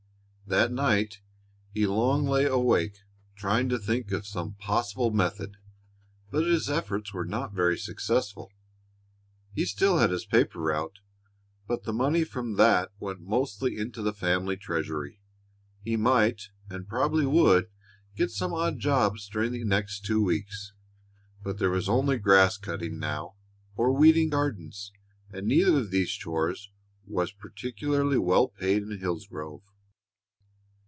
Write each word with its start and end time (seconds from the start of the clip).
That 0.47 0.73
night 0.73 1.21
he 1.73 1.87
lay 1.87 1.95
long 1.95 2.27
awake, 2.27 2.97
trying 3.37 3.69
to 3.69 3.79
think 3.79 4.11
of 4.11 4.27
some 4.27 4.55
possible 4.55 5.09
method, 5.09 5.55
but 6.29 6.45
his 6.45 6.69
efforts 6.69 7.13
were 7.13 7.23
not 7.23 7.53
very 7.53 7.77
successful. 7.77 8.51
He 9.55 9.63
still 9.63 9.99
had 9.99 10.09
his 10.09 10.25
paper 10.25 10.59
route, 10.59 10.99
but 11.69 11.85
the 11.85 11.93
money 11.93 12.25
from 12.25 12.55
that 12.55 12.91
went 12.99 13.21
mostly 13.21 13.77
into 13.77 14.01
the 14.01 14.11
family 14.11 14.57
treasury. 14.57 15.21
He 15.85 15.95
might, 15.95 16.49
and 16.69 16.85
probably 16.85 17.25
would, 17.25 17.69
get 18.17 18.29
some 18.29 18.53
odd 18.53 18.77
jobs 18.77 19.29
during 19.29 19.53
the 19.53 19.63
next 19.63 20.03
two 20.03 20.21
weeks, 20.21 20.73
but 21.41 21.59
there 21.59 21.71
was 21.71 21.87
only 21.87 22.17
grass 22.17 22.57
cutting, 22.57 22.99
now, 22.99 23.35
or 23.77 23.93
weeding 23.93 24.27
gardens, 24.31 24.91
and 25.31 25.47
neither 25.47 25.77
of 25.77 25.91
these 25.91 26.11
chores 26.11 26.69
was 27.07 27.31
particularly 27.31 28.17
well 28.17 28.49
paid 28.49 28.83
in 28.83 28.99
Hillsgrove. 28.99 29.61